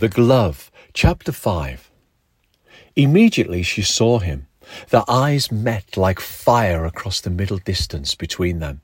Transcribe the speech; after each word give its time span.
The 0.00 0.08
Glove, 0.08 0.70
Chapter 0.94 1.30
5. 1.30 1.90
Immediately 2.96 3.62
she 3.62 3.82
saw 3.82 4.18
him. 4.18 4.46
Their 4.88 5.02
eyes 5.06 5.52
met 5.52 5.94
like 5.94 6.20
fire 6.20 6.86
across 6.86 7.20
the 7.20 7.28
middle 7.28 7.58
distance 7.58 8.14
between 8.14 8.60
them. 8.60 8.80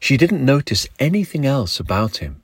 She 0.00 0.16
didn't 0.16 0.42
notice 0.42 0.88
anything 0.98 1.44
else 1.44 1.78
about 1.78 2.16
him, 2.16 2.40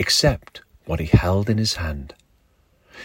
except 0.00 0.62
what 0.84 0.98
he 0.98 1.06
held 1.06 1.48
in 1.48 1.58
his 1.58 1.74
hand. 1.74 2.12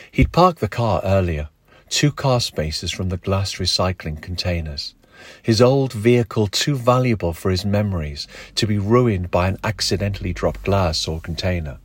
He'd 0.09 0.31
parked 0.31 0.61
the 0.61 0.67
car 0.67 1.01
earlier, 1.03 1.49
two 1.89 2.11
car 2.11 2.39
spaces 2.39 2.89
from 2.89 3.09
the 3.09 3.17
glass 3.17 3.57
recycling 3.57 4.19
containers. 4.19 4.95
His 5.43 5.61
old 5.61 5.93
vehicle 5.93 6.47
too 6.47 6.75
valuable 6.75 7.33
for 7.33 7.51
his 7.51 7.65
memories 7.65 8.27
to 8.55 8.65
be 8.65 8.79
ruined 8.79 9.29
by 9.29 9.49
an 9.49 9.59
accidentally 9.63 10.33
dropped 10.33 10.63
glass 10.63 11.07
or 11.07 11.21
container. 11.21 11.77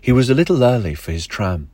He 0.00 0.12
was 0.12 0.30
a 0.30 0.34
little 0.34 0.62
early 0.62 0.94
for 0.94 1.12
his 1.12 1.26
tram. 1.26 1.70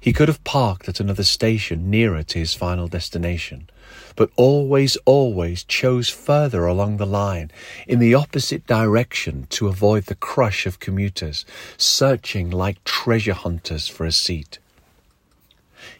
He 0.00 0.12
could 0.12 0.28
have 0.28 0.44
parked 0.44 0.88
at 0.88 1.00
another 1.00 1.22
station 1.22 1.90
nearer 1.90 2.22
to 2.24 2.38
his 2.38 2.54
final 2.54 2.88
destination, 2.88 3.68
but 4.16 4.30
always, 4.36 4.96
always 5.04 5.64
chose 5.64 6.08
further 6.08 6.66
along 6.66 6.96
the 6.96 7.06
line 7.06 7.50
in 7.86 7.98
the 7.98 8.14
opposite 8.14 8.66
direction 8.66 9.46
to 9.50 9.68
avoid 9.68 10.06
the 10.06 10.14
crush 10.14 10.66
of 10.66 10.80
commuters 10.80 11.44
searching 11.76 12.50
like 12.50 12.82
treasure 12.84 13.34
hunters 13.34 13.88
for 13.88 14.04
a 14.04 14.12
seat. 14.12 14.58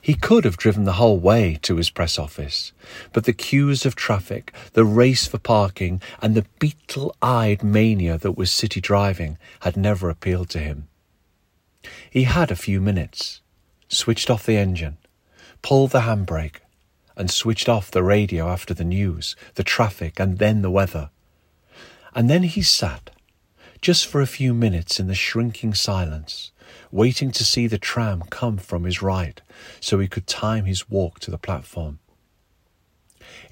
He 0.00 0.14
could 0.14 0.44
have 0.44 0.56
driven 0.56 0.84
the 0.84 0.94
whole 0.94 1.18
way 1.18 1.58
to 1.62 1.76
his 1.76 1.90
press 1.90 2.18
office, 2.18 2.72
but 3.12 3.24
the 3.24 3.32
queues 3.32 3.86
of 3.86 3.94
traffic, 3.94 4.52
the 4.72 4.84
race 4.84 5.26
for 5.26 5.38
parking, 5.38 6.00
and 6.20 6.34
the 6.34 6.46
beetle 6.58 7.14
eyed 7.22 7.62
mania 7.62 8.18
that 8.18 8.32
was 8.32 8.50
city 8.50 8.80
driving 8.80 9.38
had 9.60 9.76
never 9.76 10.10
appealed 10.10 10.48
to 10.50 10.58
him. 10.58 10.88
He 12.10 12.24
had 12.24 12.50
a 12.50 12.56
few 12.56 12.80
minutes, 12.80 13.40
switched 13.88 14.30
off 14.30 14.46
the 14.46 14.56
engine, 14.56 14.98
pulled 15.62 15.90
the 15.90 16.00
handbrake, 16.00 16.60
and 17.16 17.30
switched 17.30 17.68
off 17.68 17.90
the 17.90 18.02
radio 18.02 18.48
after 18.48 18.74
the 18.74 18.84
news, 18.84 19.36
the 19.54 19.64
traffic, 19.64 20.20
and 20.20 20.38
then 20.38 20.62
the 20.62 20.70
weather. 20.70 21.10
And 22.14 22.28
then 22.30 22.42
he 22.42 22.62
sat, 22.62 23.10
just 23.80 24.06
for 24.06 24.20
a 24.20 24.26
few 24.26 24.54
minutes 24.54 25.00
in 25.00 25.06
the 25.06 25.14
shrinking 25.14 25.74
silence, 25.74 26.52
waiting 26.90 27.30
to 27.30 27.44
see 27.44 27.66
the 27.66 27.78
tram 27.78 28.22
come 28.30 28.58
from 28.58 28.84
his 28.84 29.02
right 29.02 29.40
so 29.80 29.98
he 29.98 30.08
could 30.08 30.26
time 30.26 30.64
his 30.64 30.88
walk 30.90 31.18
to 31.20 31.30
the 31.30 31.38
platform. 31.38 31.98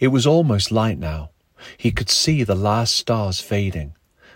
It 0.01 0.09
was 0.09 0.27
almost 0.27 0.73
light 0.73 0.99
now. 0.99 1.31
He 1.77 1.91
could 1.91 2.11
see 2.11 2.43
the 2.43 2.55
last 2.55 2.95
stars 2.95 3.41
fading, 3.41 3.95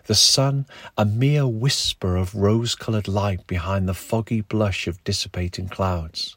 the 0.08 0.14
sun 0.14 0.64
a 0.96 1.04
mere 1.04 1.46
whisper 1.46 2.16
of 2.16 2.34
rose 2.34 2.74
coloured 2.74 3.06
light 3.06 3.46
behind 3.46 3.86
the 3.86 3.92
foggy 3.92 4.40
blush 4.40 4.86
of 4.86 5.04
dissipating 5.04 5.68
clouds. 5.68 6.34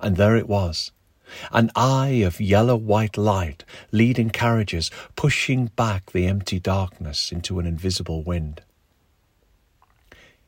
And 0.00 0.16
there 0.16 0.36
it 0.36 0.48
was, 0.48 0.90
an 1.52 1.70
eye 1.76 2.24
of 2.26 2.40
yellow 2.40 2.74
white 2.74 3.16
light 3.16 3.64
leading 3.92 4.28
carriages, 4.28 4.90
pushing 5.14 5.66
back 5.66 6.10
the 6.10 6.26
empty 6.26 6.58
darkness 6.58 7.30
into 7.30 7.60
an 7.60 7.66
invisible 7.66 8.24
wind. 8.24 8.60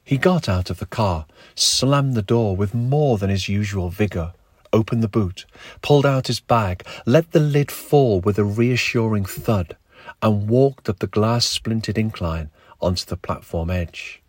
He 0.03 0.19
got 0.19 0.49
out 0.49 0.69
of 0.69 0.81
the 0.81 0.87
car, 0.87 1.27
slammed 1.55 2.15
the 2.15 2.23
door 2.23 2.57
with 2.57 2.75
more 2.75 3.19
than 3.19 3.31
his 3.31 3.49
usual 3.49 3.89
vigour, 3.89 4.33
opened 4.73 5.05
the 5.05 5.09
boot, 5.09 5.47
pulled 5.81 6.05
out 6.05 6.27
his 6.27 6.41
bag, 6.41 6.85
let 7.07 7.31
the 7.31 7.39
lid 7.39 7.71
fall 7.71 8.21
with 8.21 8.37
a 8.37 8.45
reassuring 8.45 9.27
thud, 9.27 9.77
and 10.23 10.49
walked 10.49 10.89
up 10.89 11.01
the 11.01 11.07
glass 11.07 11.45
splintered 11.45 11.99
incline 11.99 12.51
onto 12.81 13.05
the 13.05 13.17
platform 13.17 13.71
edge. 13.71 14.23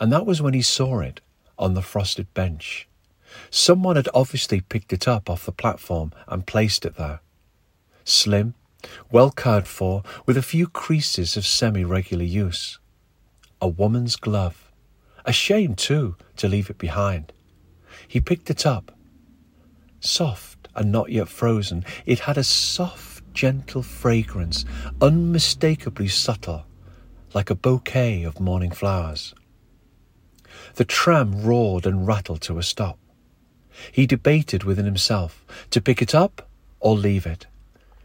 And 0.00 0.12
that 0.12 0.26
was 0.26 0.42
when 0.42 0.54
he 0.54 0.62
saw 0.62 1.00
it 1.00 1.20
on 1.58 1.74
the 1.74 1.82
frosted 1.82 2.32
bench. 2.34 2.88
Someone 3.50 3.96
had 3.96 4.08
obviously 4.14 4.60
picked 4.60 4.92
it 4.92 5.06
up 5.06 5.28
off 5.28 5.46
the 5.46 5.52
platform 5.52 6.12
and 6.26 6.46
placed 6.46 6.84
it 6.84 6.96
there. 6.96 7.20
Slim, 8.04 8.54
well 9.10 9.30
cared 9.30 9.66
for, 9.66 10.02
with 10.26 10.36
a 10.36 10.42
few 10.42 10.66
creases 10.66 11.36
of 11.36 11.46
semi 11.46 11.84
regular 11.84 12.24
use. 12.24 12.78
A 13.60 13.68
woman's 13.68 14.16
glove. 14.16 14.70
A 15.24 15.32
shame, 15.32 15.74
too, 15.74 16.16
to 16.36 16.48
leave 16.48 16.70
it 16.70 16.78
behind. 16.78 17.32
He 18.06 18.20
picked 18.20 18.50
it 18.50 18.66
up. 18.66 18.92
Soft 20.00 20.68
and 20.74 20.92
not 20.92 21.10
yet 21.10 21.28
frozen, 21.28 21.84
it 22.04 22.20
had 22.20 22.36
a 22.36 22.44
soft 22.44 23.13
gentle 23.34 23.82
fragrance, 23.82 24.64
unmistakably 25.00 26.08
subtle, 26.08 26.64
like 27.34 27.50
a 27.50 27.54
bouquet 27.54 28.22
of 28.22 28.40
morning 28.40 28.70
flowers. 28.70 29.34
The 30.76 30.84
tram 30.84 31.42
roared 31.42 31.84
and 31.84 32.06
rattled 32.06 32.40
to 32.42 32.58
a 32.58 32.62
stop. 32.62 32.98
He 33.90 34.06
debated 34.06 34.62
within 34.62 34.84
himself 34.84 35.44
to 35.70 35.80
pick 35.80 36.00
it 36.00 36.14
up 36.14 36.48
or 36.80 36.96
leave 36.96 37.26
it. 37.26 37.46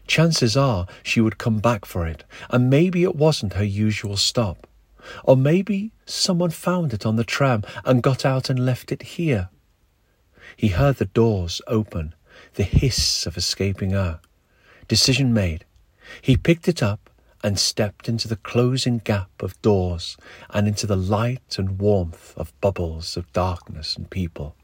Chances 0.07 0.57
are 0.57 0.87
she 1.03 1.21
would 1.21 1.37
come 1.37 1.59
back 1.59 1.85
for 1.85 2.07
it, 2.07 2.23
and 2.49 2.69
maybe 2.69 3.03
it 3.03 3.15
wasn't 3.15 3.53
her 3.53 3.63
usual 3.63 4.17
stop. 4.17 4.65
Or 5.23 5.37
maybe 5.37 5.91
someone 6.05 6.49
found 6.49 6.93
it 6.93 7.05
on 7.05 7.15
the 7.15 7.23
tram 7.23 7.63
and 7.85 8.01
got 8.01 8.25
out 8.25 8.49
and 8.49 8.65
left 8.65 8.91
it 8.91 9.03
here. 9.03 9.49
He 10.57 10.69
heard 10.69 10.95
the 10.95 11.05
doors 11.05 11.61
open, 11.67 12.15
the 12.55 12.63
hiss 12.63 13.27
of 13.27 13.37
escaping 13.37 13.93
air. 13.93 14.19
Decision 14.89 15.35
made. 15.35 15.65
He 16.19 16.35
picked 16.35 16.67
it 16.67 16.81
up 16.81 17.11
and 17.43 17.59
stepped 17.59 18.09
into 18.09 18.27
the 18.27 18.35
closing 18.35 18.97
gap 18.97 19.29
of 19.39 19.61
doors 19.61 20.17
and 20.49 20.67
into 20.67 20.87
the 20.87 20.95
light 20.95 21.57
and 21.59 21.77
warmth 21.77 22.33
of 22.35 22.59
bubbles 22.59 23.15
of 23.15 23.31
darkness 23.31 23.95
and 23.95 24.09
people. 24.09 24.55